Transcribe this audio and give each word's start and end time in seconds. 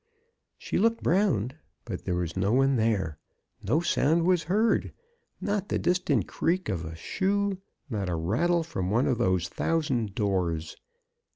She 0.57 0.79
looked 0.79 1.05
round, 1.05 1.57
but 1.85 2.05
there 2.05 2.15
was 2.15 2.35
no 2.35 2.53
one 2.53 2.75
there; 2.75 3.19
no 3.61 3.81
sound 3.81 4.23
was 4.25 4.45
heard; 4.49 4.91
not 5.39 5.69
the 5.69 5.77
distant 5.77 6.27
creak 6.27 6.69
of 6.69 6.83
a 6.83 6.95
shoe, 6.95 7.59
not 7.87 8.09
a 8.09 8.15
rattle 8.15 8.63
from 8.63 8.89
one 8.89 9.05
of 9.05 9.19
those 9.19 9.47
thousand 9.47 10.15
doors. 10.15 10.75